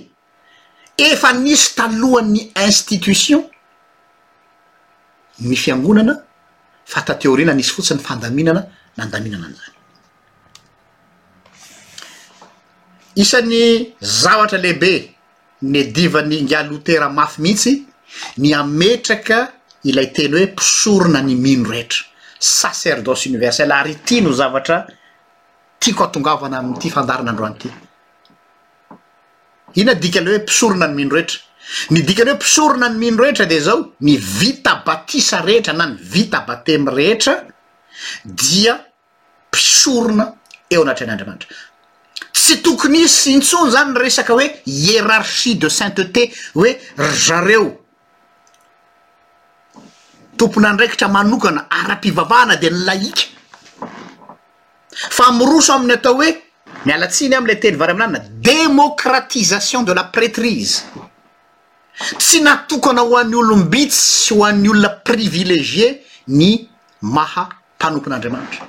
efa 0.98 1.32
nisy 1.32 1.74
talohan'ny 1.74 2.50
institution 2.66 3.42
ny 5.40 5.56
fiangonana 5.56 6.14
fata 6.84 7.14
teorina 7.18 7.52
nisy 7.54 7.72
fotsiny 7.76 8.00
fandaminana 8.08 8.62
nandaminana 8.98 9.46
an'izany 9.46 9.76
isan'ny 13.24 13.60
zavatra 14.22 14.58
lehibe 14.64 14.92
ny 15.70 15.76
adivany 15.84 16.34
ingalotera 16.42 17.06
mafy 17.18 17.40
mihitsy 17.42 17.72
ny 18.42 18.48
ametraka 18.62 19.38
ilay 19.88 20.08
teny 20.16 20.32
hoe 20.34 20.46
mpisorona 20.52 21.20
ny 21.26 21.34
mino 21.44 21.70
rehetra 21.72 22.04
sacerdoce 22.38 23.28
universell 23.30 23.72
ary 23.72 23.94
ti 24.04 24.20
no 24.20 24.32
zavatra 24.40 24.76
tiako 25.80 26.04
atongavana 26.04 26.58
amin'n'ity 26.58 26.90
fandarana 26.96 27.30
androany 27.30 27.56
ity 27.56 27.70
ina 29.74 29.94
dika 29.94 30.20
le 30.20 30.30
hoe 30.30 30.38
mpisorona 30.38 30.86
ny 30.86 30.94
mino 30.94 31.14
retra 31.14 31.40
ny 31.90 32.02
dikala 32.02 32.30
hoe 32.32 32.36
mpisorona 32.36 32.88
ny 32.88 32.98
mino 32.98 33.22
rehetra 33.22 33.46
de 33.46 33.60
zao 33.60 33.92
ny 34.00 34.16
vita 34.16 34.82
batisa 34.86 35.40
rehetra 35.42 35.72
na 35.72 35.86
ny 35.86 35.96
vita 36.00 36.40
batema 36.40 36.90
rehetra 36.90 37.44
dia 38.24 38.78
mpisorona 39.50 40.32
eo 40.70 40.82
anatry 40.82 41.04
an'andriamanitra 41.06 41.48
tsy 42.32 42.56
tokony 42.62 42.98
izy 43.02 43.08
syintsony 43.14 43.70
zany 43.70 43.92
ny 43.92 43.98
resaka 44.00 44.32
hoe 44.32 44.62
hiérarchie 44.66 45.54
de 45.58 45.68
sainteté 45.68 46.32
hoe 46.54 46.78
rzareo 46.98 47.72
tomponyahandraikitra 50.36 51.08
manokana 51.08 51.66
ara-pivavahana 51.70 52.56
de 52.60 52.70
ny 52.70 52.84
laika 52.84 53.86
fa 55.10 55.32
miroso 55.32 55.74
amin'ny 55.74 55.92
atao 55.96 56.16
oe 56.16 56.47
mialatsiny 56.86 57.34
am'la 57.36 57.56
teny 57.60 57.76
vary 57.76 57.90
aminanna 57.92 58.20
démocratisation 58.46 59.82
de 59.84 59.92
la 59.92 60.04
prétrise 60.04 60.84
tsy 62.18 62.42
natokana 62.42 63.02
ho 63.04 63.16
an'ny 63.18 63.34
olombitsy 63.34 64.06
sy 64.22 64.34
ho 64.36 64.44
an'ny 64.46 64.68
olona 64.70 64.90
privilégie 65.02 66.02
ny 66.28 66.68
maha 67.02 67.48
mpanompon'andriamanitra 67.78 68.66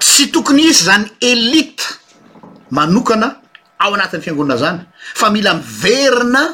tsy 0.00 0.30
tokony 0.30 0.62
isy 0.68 0.84
zany 0.84 1.08
elita 1.20 1.84
manokana 2.70 3.40
ao 3.78 3.94
anatin'ny 3.94 4.22
fiangonana 4.22 4.60
zany 4.60 4.80
fa 5.14 5.30
mila 5.30 5.54
miverina 5.58 6.44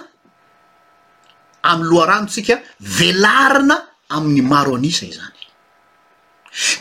am'y 1.65 1.87
loha 1.91 2.07
rano 2.07 2.27
tsika 2.29 2.61
velarina 2.81 3.77
amin'ny 4.09 4.43
maro 4.43 4.75
anisa 4.77 5.05
izany 5.05 5.34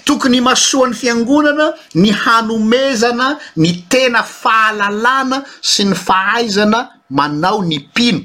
tokony 0.06 0.42
masoan'ny 0.42 0.94
fiangonana 0.96 1.72
ny 1.96 2.12
hanomezana 2.14 3.28
ny 3.62 3.72
tena 3.90 4.22
fahalalàna 4.24 5.38
sy 5.72 5.84
ny 5.90 5.96
fahaizana 5.96 6.82
manao 7.10 7.62
ny 7.68 7.80
pino 7.96 8.22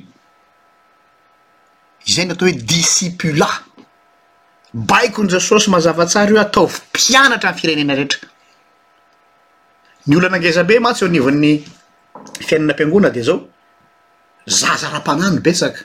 izay 2.09 2.27
ny 2.27 2.33
atao 2.37 2.49
hoe 2.49 2.57
dissipula 2.73 3.49
baiko 4.91 5.21
ny 5.25 5.29
jesosy 5.33 5.69
mazavatsara 5.75 6.31
eo 6.37 6.41
ataov 6.45 6.73
mpianatra 6.93 7.51
any 7.53 7.61
firenena 7.61 7.95
rehetra 7.99 8.29
ny 10.07 10.17
olanangezabe 10.17 10.75
mantsy 10.85 11.03
eo 11.05 11.09
anivon'ny 11.11 11.53
fiainana 12.47 12.73
m-piangonana 12.77 13.11
de 13.17 13.23
zao 13.23 13.41
zaza 14.47 14.87
raha-panany 14.93 15.41
besaka 15.47 15.83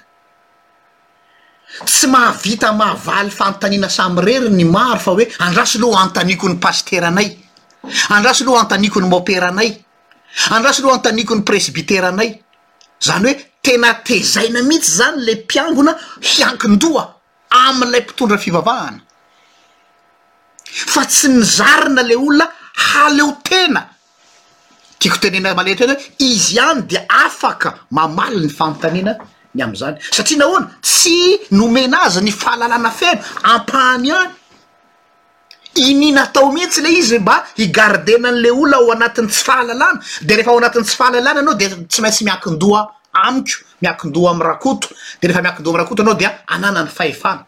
tsy 1.83 2.05
mahavita 2.07 2.71
maavaly 2.71 3.31
fanotanina 3.31 3.89
samy 3.89 4.21
reri 4.21 4.49
ny 4.59 4.63
maro 4.63 4.99
fa 5.05 5.11
hoe 5.11 5.25
andraso 5.39 5.77
aloha 5.79 6.01
antaniko 6.05 6.45
n'ny 6.47 6.59
pasteranay 6.61 7.27
andraso 8.13 8.43
aloha 8.43 8.61
antaniko 8.63 9.01
ny 9.01 9.07
moperanay 9.09 9.69
andrasy 10.53 10.81
loha 10.81 10.95
antaniko 10.97 11.33
ny 11.35 11.41
presbitera 11.45 12.07
anay 12.13 12.29
zany 13.07 13.27
hoe 13.27 13.35
tena 13.65 13.89
tezaina 14.05 14.61
mihitsy 14.69 14.91
zany 14.99 15.17
le 15.25 15.33
mpiangona 15.43 15.93
hiankindoha 16.29 17.03
am'ilay 17.49 18.01
mpitondra 18.05 18.37
fivavahana 18.37 18.97
fa 20.93 21.01
tsy 21.05 21.27
mizarina 21.37 22.01
le 22.09 22.15
olona 22.15 22.47
haleo 22.85 23.31
tena 23.49 23.81
tiako 24.99 25.17
tenena 25.21 25.53
maletena 25.57 25.93
oe 25.93 26.01
izy 26.19 26.53
iany 26.57 26.81
de 26.89 26.99
afaka 27.25 27.69
mamali 27.97 28.41
ny 28.45 28.49
famotanina 28.57 29.13
ny 29.55 29.61
amizany 29.63 29.97
satria 30.11 30.37
na 30.39 30.45
hoana 30.47 30.69
tsy 30.81 31.15
nomena 31.51 32.01
azy 32.07 32.21
ny 32.21 32.31
fahalalàna 32.31 32.89
feno 32.91 33.21
ampahany 33.53 34.11
any 34.11 34.31
inina 35.89 36.27
tao 36.33 36.51
mihitsy 36.51 36.81
le 36.81 36.89
izy 36.89 37.19
mba 37.19 37.43
igardenan'le 37.57 38.49
olo 38.51 38.77
ao 38.77 38.91
anati'ny 38.91 39.27
tsy 39.29 39.43
fahalalana 39.45 39.99
de 40.21 40.35
rehefa 40.35 40.51
ao 40.51 40.57
anatin'ny 40.57 40.85
tsy 40.85 40.95
fahalalana 40.97 41.39
anao 41.39 41.53
de 41.55 41.69
tsy 41.87 42.01
maintsy 42.01 42.23
miakindoha 42.25 42.87
amiko 43.13 43.61
miakindoha 43.81 44.31
am 44.31 44.41
rakoto 44.41 44.87
de 45.21 45.27
rehefa 45.27 45.41
miakindoa 45.41 45.73
am 45.73 45.79
rakoto 45.81 46.01
anao 46.01 46.15
de 46.15 46.25
anana 46.47 46.83
ny 46.83 46.89
fahefana 46.89 47.43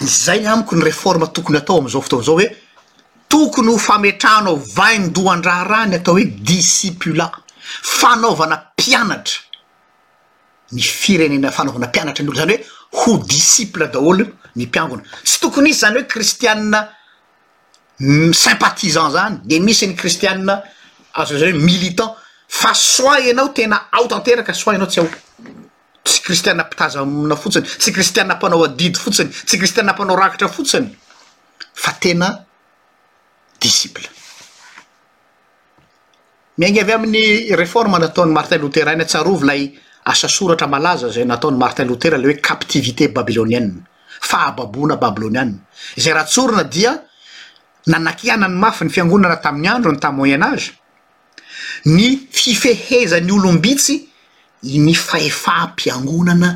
zay 0.00 0.46
amiko 0.46 0.76
ny 0.76 0.84
reforma 0.84 1.26
tokony 1.26 1.58
atao 1.58 1.78
amizao 1.78 2.02
fotova 2.02 2.22
zao 2.22 2.38
hoe 2.38 2.54
tokony 3.28 3.68
ho 3.72 3.78
fametrahnao 3.78 4.56
vaindohan-draharany 4.56 5.94
atao 5.98 6.14
hoe 6.14 6.24
discipulat 6.24 7.32
fanaovana 7.98 8.62
mpianatra 8.76 9.38
mi 10.72 10.82
firenena 10.82 11.50
fanaovana 11.50 11.86
mpianatra 11.86 12.24
ny 12.24 12.28
olo 12.30 12.40
zany 12.40 12.56
hoe 12.96 13.14
ho 13.18 13.24
disciple 13.28 13.86
daholo 13.86 14.24
mipiangona 14.56 15.02
tsy 15.24 15.36
tokony 15.40 15.68
izy 15.70 15.80
zany 15.80 15.94
hoe 15.98 16.06
kristianna 16.14 16.88
mm, 18.00 18.32
sympatizan 18.32 19.10
zany 19.12 19.34
de 19.44 19.60
misy 19.60 19.86
ny 19.86 19.94
kristiana 19.94 20.62
azo 21.14 21.38
zany 21.38 21.52
hoe 21.52 21.62
militant 21.66 22.12
fa 22.48 22.74
soa 22.74 23.16
anao 23.30 23.48
tena 23.48 23.88
aotanteraka 23.92 24.54
soat 24.54 24.74
anao 24.76 24.88
tsy 24.88 25.00
ao 25.00 25.08
tsy 26.04 26.20
kristiana 26.22 26.64
mpitaza 26.64 27.00
amina 27.00 27.36
fotsiny 27.36 27.66
tsy 27.78 27.90
kristiana 27.92 28.34
ampanao 28.34 28.64
adidy 28.64 28.98
fotsiny 28.98 29.30
tsy 29.46 29.56
kristianna 29.60 29.92
ampanao 29.92 30.16
rakitra 30.16 30.48
fotsiny 30.48 30.88
fa 31.74 31.92
tena 31.92 32.28
disciple 33.60 34.08
miaigny 36.58 36.80
avy 36.82 36.92
amin'ny 36.92 37.54
reforma 37.56 37.98
nataon'ny 38.02 38.32
martin 38.34 38.58
louteraine 38.60 39.04
tsarovy 39.06 39.46
lay 39.46 39.62
asa 40.10 40.28
soratra 40.28 40.66
malaza 40.66 41.08
zay 41.08 41.24
nataony 41.24 41.56
martin 41.56 41.84
louthera 41.86 42.18
ley 42.18 42.34
hoe 42.34 42.40
captivité 42.40 43.08
babyloniene 43.14 43.74
fahababona 44.30 44.96
babyloniana 44.96 45.54
zay 45.96 46.12
rahatsorona 46.12 46.64
dia 46.64 46.92
nanakiana 47.86 48.48
ny 48.48 48.56
mafy 48.62 48.84
ny 48.84 48.90
fiangonana 48.90 49.36
tamin'ny 49.42 49.68
andro 49.68 49.92
ny 49.92 49.98
tamy 50.00 50.16
moyen 50.16 50.42
age 50.42 50.66
ny 51.86 52.26
fifehezany 52.30 53.30
olom-bitsy 53.32 53.96
ny 54.64 54.94
faefa 54.94 55.54
m-piangonana 55.70 56.50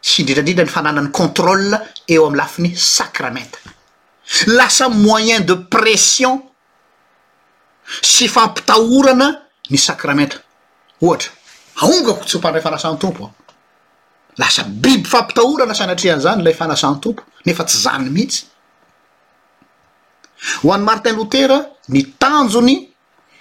sindritrandridtra 0.00 0.64
ny 0.64 0.70
fananan'ny 0.70 1.10
control 1.10 1.76
eo 2.06 2.28
amy 2.28 2.36
lafiny 2.38 2.76
sacramente 2.76 3.58
lasa 4.46 4.88
moyen 4.88 5.40
de 5.46 5.54
pression 5.54 6.42
sy 8.02 8.28
fampitahorana 8.28 9.42
ny 9.68 9.78
sacramentra 9.78 10.40
ohatra 11.02 11.30
aonga 11.82 12.12
ho 12.16 12.24
tsy 12.24 12.36
hompandray 12.36 12.62
fanasany 12.62 12.98
tompo 12.98 13.24
ao 13.24 13.34
lasa 14.38 14.64
biby 14.64 15.04
fampitahorana 15.04 15.74
sanatrehany 15.74 16.20
zany 16.22 16.42
lay 16.42 16.54
fanasany 16.54 17.00
tompo 17.00 17.22
nefa 17.46 17.64
tsy 17.64 17.78
zany 17.82 18.10
mihitsy 18.10 18.46
ho 20.62 20.72
an'ny 20.72 20.84
martin 20.84 21.16
loutera 21.16 21.60
ny 21.88 22.02
tanjony 22.18 22.88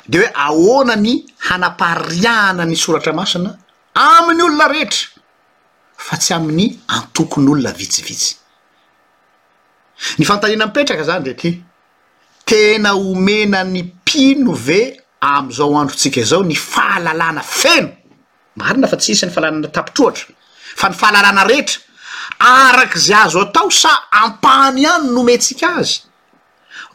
de 0.07 0.19
hoe 0.19 0.31
aona 0.33 0.95
ny 0.95 1.25
hanapariahana 1.49 2.65
ny 2.65 2.75
soratra 2.77 3.13
masina 3.13 3.55
aminy 3.93 4.41
olona 4.41 4.67
rehetra 4.67 5.07
fa 5.97 6.17
tsy 6.17 6.33
amin'ny 6.33 6.69
antokony 6.87 7.47
olona 7.49 7.73
vitsivitsy 7.73 8.35
ny 10.19 10.25
fantaniana 10.25 10.65
mipetraka 10.67 11.03
zany 11.03 11.23
de 11.23 11.31
aty 11.31 11.53
tena 12.45 12.93
omenany 12.95 13.94
ino 14.15 14.53
ve 14.55 14.99
amizao 15.21 15.75
androntsika 15.79 16.23
zao 16.23 16.43
ny 16.43 16.55
fahalalàna 16.55 17.41
feno 17.43 17.89
marina 18.55 18.87
fa 18.87 18.97
tsy 18.97 19.11
isany 19.11 19.31
fahalalana 19.33 19.67
tapitroatra 19.67 20.25
fa 20.79 20.87
ny 20.89 20.95
fahalalana 20.95 21.43
rehetra 21.49 21.79
arak' 22.39 22.97
ze 22.97 23.13
azo 23.13 23.39
atao 23.41 23.69
sa 23.71 23.89
ampany 24.23 24.85
any 24.95 25.07
no 25.13 25.23
mentsika 25.23 25.67
azy 25.79 25.99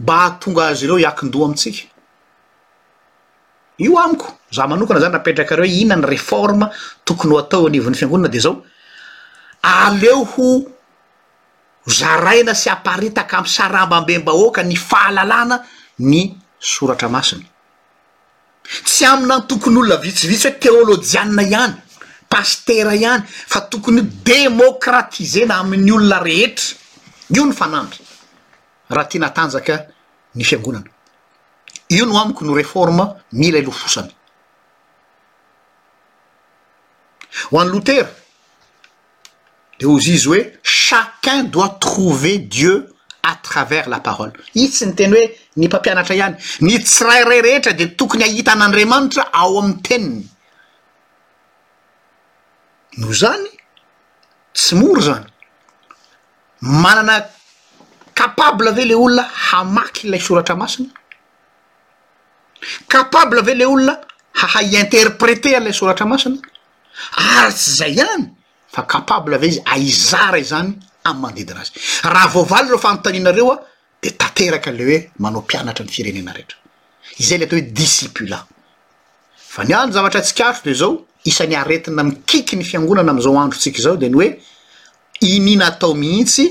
mba 0.00 0.14
hahatonga 0.18 0.62
azy 0.70 0.84
ireo 0.84 0.98
iakindoha 0.98 1.46
amitsika 1.48 1.82
io 3.84 3.94
amiko 4.04 4.26
zah 4.56 4.66
manokana 4.68 5.00
zany 5.04 5.16
apetraka 5.20 5.54
reo 5.56 5.68
hoe 5.68 5.80
inona 5.82 6.02
ny 6.06 6.10
reforma 6.12 6.66
tokony 7.06 7.32
ho 7.34 7.38
atao 7.42 7.62
anivon'ny 7.70 7.96
fiangonana 8.00 8.28
de 8.34 8.40
zao 8.44 8.54
aleo 9.62 10.24
ho 10.32 10.48
zaraina 11.98 12.54
sy 12.54 12.68
amparitaka 12.74 13.34
amsarambambem-bahoaka 13.40 14.60
ny 14.70 14.76
fahalalàna 14.90 15.56
ny 15.98 16.36
soratra 16.60 17.08
masiny 17.08 17.46
tsy 18.84 19.04
amina 19.04 19.36
ny 19.40 19.46
tokony 19.48 19.78
olona 19.80 19.96
vitsivitsy 20.04 20.48
hoe 20.48 20.58
téolôjianna 20.60 21.42
ihany 21.48 21.74
pastera 22.28 22.92
ihany 22.94 23.24
fa 23.26 23.60
tokony 23.62 23.98
io 23.98 24.04
démocratizena 24.24 25.54
amin'ny 25.58 25.90
olona 25.92 26.20
rehetra 26.22 26.76
io 27.34 27.46
ny 27.46 27.52
fanamby 27.54 27.96
raha 28.90 29.06
ti 29.08 29.18
natanjaka 29.18 29.78
ny 30.36 30.44
fiangonana 30.44 30.90
io 31.96 32.06
no 32.06 32.16
amiko 32.22 32.44
no 32.44 32.54
reforma 32.54 33.14
mila 33.32 33.58
eloh 33.58 33.72
fosany 33.74 34.12
ho 37.50 37.60
any 37.60 37.70
lotera 37.72 38.08
de 39.78 39.86
ozy 39.86 40.12
izy 40.14 40.26
hoe 40.28 40.60
chacun 40.62 41.48
doit 41.50 41.78
trouver 41.80 42.38
dieu 42.38 42.89
travers 43.42 43.88
la 43.88 44.00
parole 44.00 44.32
izy 44.54 44.68
tsy 44.72 44.86
ny 44.88 44.94
teny 44.96 45.14
hoe 45.16 45.26
ny 45.60 45.66
mpampianatra 45.68 46.14
ihany 46.14 46.36
ny 46.64 46.76
tsirai 46.82 47.22
ra 47.24 47.40
rehetra 47.44 47.72
de 47.76 47.86
tokony 47.96 48.24
ahita 48.24 48.52
an'andriamanitra 48.52 49.28
ao 49.32 49.58
am'ny 49.60 49.76
teniny 49.86 50.24
no 52.98 53.12
zany 53.22 53.50
tsy 54.54 54.74
moro 54.78 55.00
zany 55.08 55.26
manana 56.62 57.20
capable 58.14 58.68
ave 58.72 58.84
le 58.88 58.94
olona 58.96 59.26
hamaky 59.50 60.08
lay 60.08 60.20
soratra 60.20 60.56
masina 60.56 60.90
capable 62.88 63.38
ave 63.40 63.54
le 63.54 63.64
olona 63.66 64.00
hahay 64.40 64.76
interprete 64.76 65.58
lay 65.60 65.72
soratra 65.72 66.06
masina 66.06 66.38
ary 67.16 67.52
tsy 67.54 67.70
zay 67.80 67.92
ihany 67.96 68.30
fa 68.70 68.82
capable 68.88 69.34
ave 69.34 69.46
izy 69.54 69.62
aizara 69.66 70.38
i 70.38 70.42
zany 70.44 70.74
am 71.04 71.20
mandidi 71.20 71.52
razy 71.52 71.72
raha 72.14 72.28
voavaly 72.34 72.68
reo 72.68 72.78
famotanianareoa 72.78 73.56
de 74.02 74.10
tanteraka 74.20 74.70
le 74.70 74.84
hoe 74.90 75.10
manao 75.18 75.42
mpianatra 75.42 75.84
ny 75.84 75.92
firenena 75.96 76.32
rehetra 76.32 76.56
izay 77.20 77.38
le 77.40 77.44
ato 77.46 77.56
hoe 77.56 77.66
discipula 77.80 78.38
fa 79.52 79.64
ny 79.64 79.72
andro 79.74 79.96
zavatra 79.96 80.20
atsikaatro 80.20 80.62
de 80.64 80.74
zao 80.82 80.92
isan'ny 81.30 81.56
aretina 81.56 82.02
mikiky 82.02 82.56
ny 82.56 82.64
fiangonana 82.70 83.10
amizao 83.12 83.38
androtsika 83.38 83.82
zao 83.86 83.96
de 83.96 84.08
ny 84.08 84.16
oe 84.22 84.28
inyna 85.32 85.66
atao 85.72 85.94
mihitsy 85.94 86.46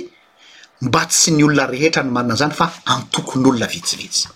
mba 0.88 1.06
tsy 1.06 1.32
ny 1.32 1.44
olona 1.44 1.66
rehetra 1.68 2.04
ny 2.04 2.10
manna 2.12 2.36
zany 2.36 2.54
fa 2.60 2.70
antokon'olona 2.96 3.68
vitsivitsy 3.68 4.28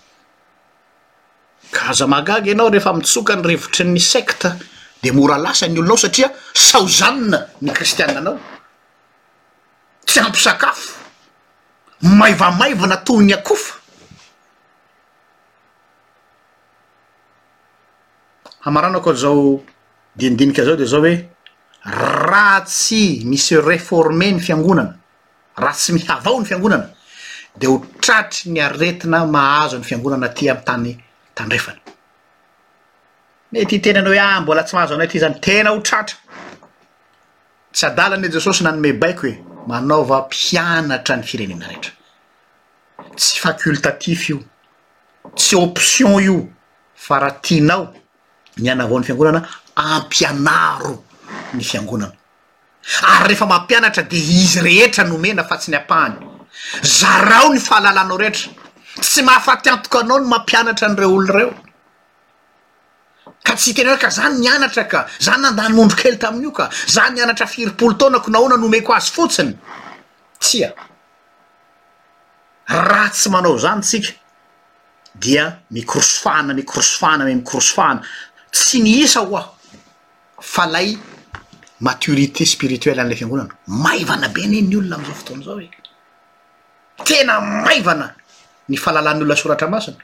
karaza 1.74 2.06
magagy 2.06 2.48
ianao 2.48 2.70
rehefa 2.70 2.92
mitsokany 3.00 3.42
rivotry 3.48 3.84
ny 3.84 4.00
secte 4.00 4.48
de 5.02 5.10
mora 5.12 5.38
lasany 5.38 5.78
olonao 5.78 5.96
satria 5.96 6.28
sahozanna 6.54 7.46
ny 7.60 7.72
kristiaanao 7.78 8.38
tsy 10.06 10.20
ampy 10.20 10.38
sakafo 10.38 10.92
maivamaiva 12.02 12.86
nato 12.86 13.20
ny 13.22 13.32
akofa 13.32 13.74
hamaranako 18.60 19.12
zao 19.14 19.62
dinidinika 20.16 20.64
zao 20.64 20.76
de 20.76 20.84
zao 20.84 21.00
hoe 21.00 21.28
raha 21.84 22.60
tsy 22.60 23.22
misy 23.24 23.56
reforme 23.60 24.30
ny 24.32 24.40
fiangonana 24.40 24.94
raha 25.56 25.74
tsy 25.74 25.92
mihavao 25.92 26.38
ny 26.40 26.44
fiangonana 26.46 26.88
de 27.56 27.66
ho 27.66 27.82
tratry 28.00 28.50
nyaretina 28.50 29.24
mahazo 29.26 29.78
ny 29.78 29.84
fiangonana 29.84 30.28
ty 30.28 30.50
am'y 30.50 30.64
tany 30.64 30.98
tandrefany 31.34 31.80
mety 33.52 33.80
tenana 33.80 34.08
hoe 34.08 34.18
a 34.20 34.36
ah, 34.36 34.40
mbola 34.40 34.62
tsy 34.64 34.76
mahazo 34.76 34.94
anao 34.94 35.04
aty 35.06 35.18
zany 35.18 35.40
tena 35.40 35.70
ho 35.70 35.80
tratra 35.80 36.16
tsy 37.72 37.86
adalanye 37.86 38.28
jesosy 38.32 38.64
nanyme 38.64 38.92
baiko 38.92 39.26
e 39.26 39.53
manaova 39.66 40.26
mpianatra 40.30 41.16
ny 41.16 41.22
firenena 41.24 41.66
rehetra 41.68 41.92
tsy 43.16 43.38
facultatifa 43.40 44.24
io 44.32 44.38
tsy 45.34 45.56
option 45.56 46.20
io 46.22 46.36
fa 46.94 47.18
raha 47.22 47.38
tianao 47.40 47.92
ny 48.56 48.68
ana 48.68 48.84
avao 48.84 48.98
ny 48.98 49.04
fiangonana 49.04 49.46
ampianaro 49.74 50.94
ny 51.54 51.62
fiangonana 51.62 52.12
ary 53.10 53.28
rehefa 53.28 53.46
mampianatra 53.46 54.02
de 54.02 54.16
izy 54.16 54.60
rehetra 54.60 55.04
nomena 55.04 55.44
fa 55.44 55.56
tsy 55.56 55.70
ny 55.72 55.76
ampahany 55.80 56.20
zarao 56.82 57.52
ny 57.54 57.58
fahalalanao 57.60 58.18
retra 58.18 58.50
tsy 59.00 59.22
mahafatyantok 59.22 59.94
anao 60.02 60.18
no 60.20 60.26
mampianatra 60.28 60.88
nyireo 60.88 61.08
olonreo 61.14 61.56
ka 63.44 63.52
tsy 63.60 63.74
tena 63.76 63.96
ka 64.00 64.10
zany 64.10 64.40
nianatra 64.40 64.84
ka 64.92 65.06
zany 65.26 65.42
nandany 65.44 65.74
mondrokely 65.76 66.16
tamin'io 66.18 66.50
ka 66.50 66.70
zany 66.94 67.14
nianatra 67.20 67.46
firipolo 67.46 67.94
taonako 68.00 68.30
nahoana 68.32 68.56
nomeko 68.56 68.90
azy 68.96 69.10
fotsiny 69.16 69.52
tsi 70.40 70.64
a 70.64 70.70
raha 72.90 73.08
tsy 73.16 73.28
manao 73.34 73.56
zany 73.64 73.82
tsika 73.82 74.12
dia 75.14 75.44
mikroso 75.76 76.16
fahana 76.24 76.52
mikorosofahana 76.60 77.24
me 77.24 77.34
mikroso 77.40 77.74
fahana 77.76 78.00
tsy 78.54 78.78
ny 78.82 78.90
isa 79.04 79.20
ho 79.20 79.36
aho 79.36 79.50
fa 80.54 80.64
lay 80.66 80.96
matorité 81.80 82.46
spirituelle 82.54 83.00
an'ilay 83.00 83.18
fiangonana 83.18 83.52
maivana 83.68 84.28
be 84.34 84.46
ny 84.48 84.56
e 84.58 84.62
ny 84.64 84.76
olona 84.80 84.96
am'izao 84.96 85.18
fotona 85.20 85.42
izao 85.42 85.58
oe 85.60 85.68
tena 87.04 87.40
maivana 87.68 88.06
ny 88.68 88.76
fahalalan'n'olona 88.78 89.36
soratra 89.44 89.68
masiny 89.68 89.98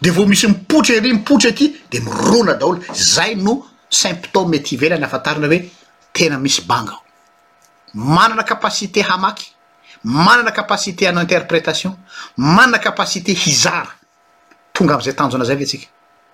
de 0.00 0.10
vo 0.10 0.26
misy 0.26 0.46
mipotry 0.48 0.96
ery 0.96 1.12
mipotry 1.12 1.48
ety 1.48 1.68
de 1.90 2.00
mirona 2.00 2.54
daholo 2.54 2.80
zay 2.94 3.36
no 3.36 3.66
symptôme 3.88 4.54
ety 4.56 4.74
ivelany 4.74 5.04
afantarina 5.04 5.46
hoe 5.46 5.60
tena 6.12 6.38
misy 6.38 6.62
bangao 6.66 7.00
manana 7.94 8.42
kapacité 8.42 9.02
hamaky 9.02 9.46
manana 10.04 10.50
kapacité 10.50 11.06
anao 11.08 11.22
interprétation 11.22 11.96
manana 12.36 12.78
kapasité 12.78 13.32
hizara 13.32 13.88
tonga 14.72 14.94
amzay 14.94 15.14
tanjona 15.14 15.44
zay 15.44 15.56
ve 15.56 15.62
atsika 15.64 15.86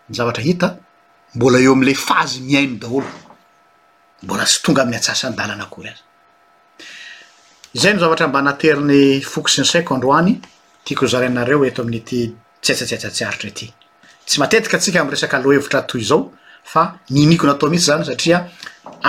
ny 0.08 0.14
zavatra 0.16 0.42
hita 0.42 0.76
mbola 1.34 1.58
eo 1.60 1.72
amle 1.72 1.94
fazy 1.94 2.40
miaino 2.40 2.76
daholo 2.78 3.06
mbola 4.22 4.44
tsy 4.44 4.62
tonga 4.62 4.82
am'y 4.82 4.96
antsasany 4.96 5.36
dalana 5.36 5.64
akory 5.64 5.88
azy 5.88 6.02
zay 7.76 7.92
no 7.94 8.00
zavatra 8.00 8.28
mba 8.28 8.42
nateriny 8.42 9.20
foko 9.22 9.48
sinysaiko 9.48 9.94
androany 9.94 10.40
tiakozarinareo 10.84 11.64
eto 11.64 11.82
ami'nyty 11.82 12.34
ttsatsatsiaritra 12.74 13.48
ety 13.50 13.66
tsy 14.26 14.38
matetika 14.40 14.76
atsika 14.78 14.98
am' 15.00 15.10
resaka 15.14 15.36
lohevitra 15.44 15.78
atoy 15.84 16.02
zao 16.10 16.20
fa 16.72 16.82
mimikona 17.16 17.52
atao 17.54 17.68
mihitsy 17.72 17.86
zany 17.90 18.04
satria 18.08 18.38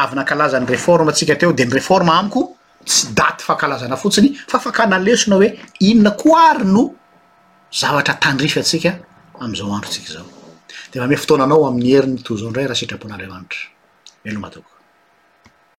avy 0.04 0.13
na 0.19 0.24
kalazan'ny 0.32 0.67
reforma 0.74 1.10
atsika 1.13 1.32
ateo 1.36 1.52
de 1.60 1.63
ny 1.65 1.74
reforma 1.80 2.12
amiko 2.19 2.41
tsy 2.89 3.02
daty 3.17 3.41
fa 3.47 3.54
akalazana 3.58 3.97
fotsiny 4.04 4.28
fa 4.52 4.58
fa 4.63 4.71
kanalesona 4.78 5.36
hoe 5.39 5.50
inona 5.89 6.12
ko 6.21 6.28
ary 6.47 6.65
no 6.76 6.84
zavatra 7.82 8.13
tandrify 8.26 8.60
atsika 8.65 8.89
am'izao 9.43 9.67
andro 9.76 9.89
tsika 9.93 10.12
zao 10.15 10.28
de 10.91 10.97
mame 11.02 11.15
fotoananao 11.21 11.62
amin'ny 11.69 11.89
heriny 11.95 12.19
toy 12.26 12.36
izao 12.38 12.50
ndray 12.52 12.65
raha 12.67 12.80
sitrapon'andriamanitra 12.82 13.62
elomatoko 14.30 14.81